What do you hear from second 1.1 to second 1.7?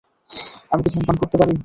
করতে পারি?